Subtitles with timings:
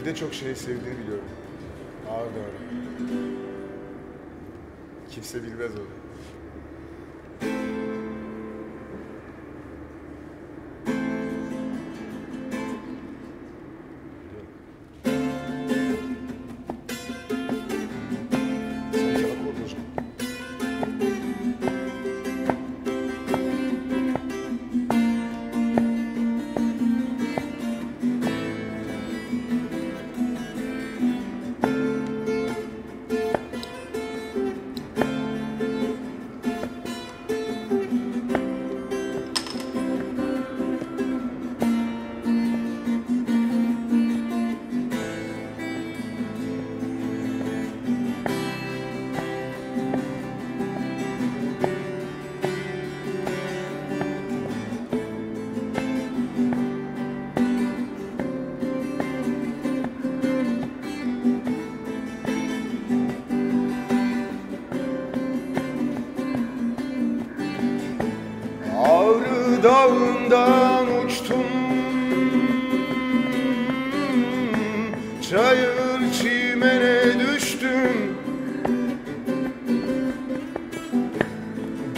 [0.00, 1.24] Bir de çok şey sevdiğini biliyorum.
[2.10, 2.50] Ağır Dağ'ı.
[5.10, 6.07] Kimse bilmez onu.
[69.62, 71.46] Dağından uçtum.
[75.30, 78.16] Çayır çimene düştüm.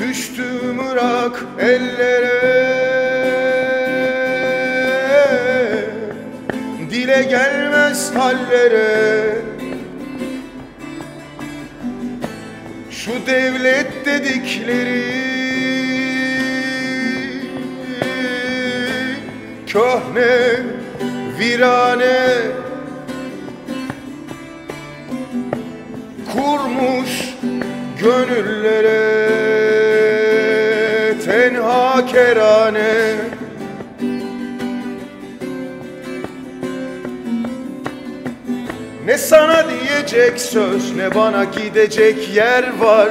[0.00, 2.68] Düştüm Irak ellere.
[6.90, 9.38] Dile gelmez hallere.
[12.90, 15.37] Şu devlet dedikleri
[19.72, 20.60] Köhne,
[21.38, 22.36] virane
[26.32, 27.34] Kurmuş
[28.00, 29.18] gönüllere
[31.24, 33.16] Tenha kerane.
[39.04, 43.10] Ne sana diyecek söz ne bana gidecek yer var.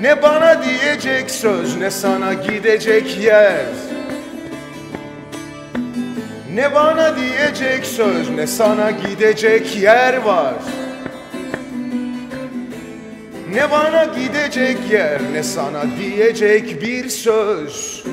[0.00, 3.89] Ne bana diyecek söz ne sana gidecek yer
[6.54, 10.54] Ne bana diyecek söz ne sana gidecek yer var.
[13.54, 18.04] Ne bana gidecek yer ne sana diyecek bir söz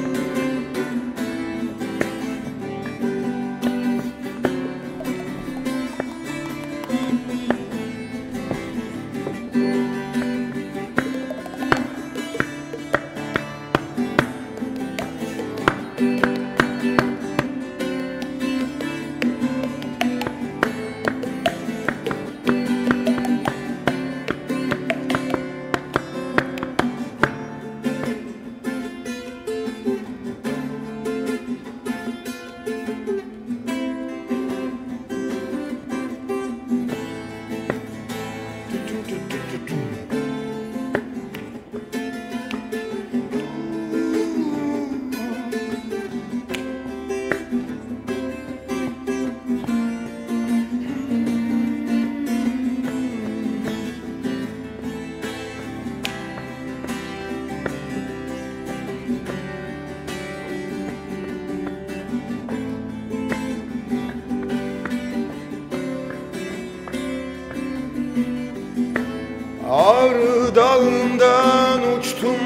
[69.69, 72.37] Ağrı dağından uçtum.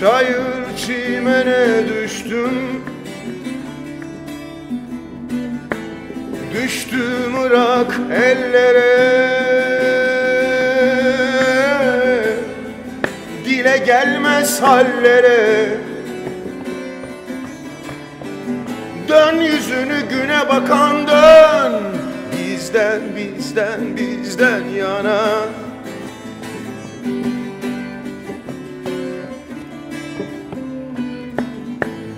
[0.00, 2.82] Çayır çimene düştüm.
[6.54, 9.16] Düştüm Irak ellere.
[13.44, 15.68] Dile gelmez hallere.
[19.08, 21.15] Dön yüzünü güne bakan dön
[22.66, 25.24] Bizden bizden bizden yana.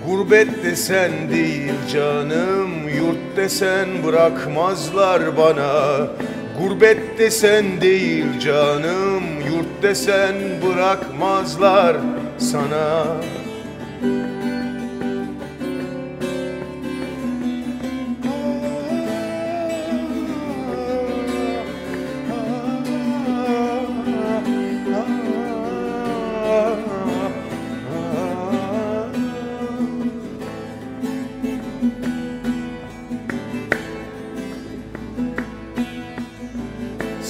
[0.07, 6.07] Gurbet desen değil canım Yurt desen bırakmazlar bana.
[6.59, 11.97] Gurbet desen değil canım Yurt desen bırakmazlar
[12.37, 13.05] sana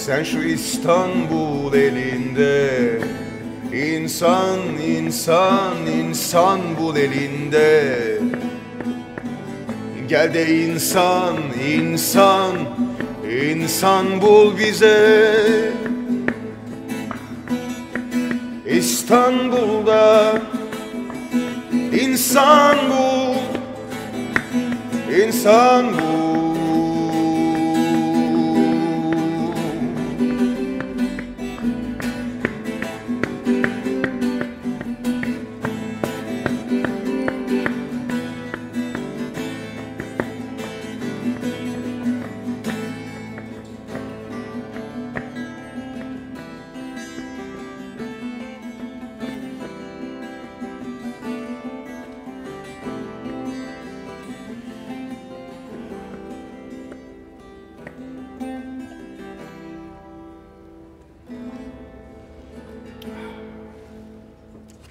[0.09, 2.99] Sen şu İstanbul elinde
[3.73, 7.97] İnsan, insan, insan bul elinde.
[10.07, 11.37] Gel de insan,
[11.69, 12.55] insan,
[13.43, 15.71] insan bul bize.
[18.65, 20.33] İstanbul'da
[22.01, 23.35] insan bul,
[25.23, 26.28] insan bul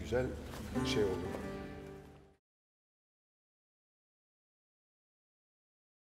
[0.08, 0.26] Güzel
[0.87, 1.38] şey oldu.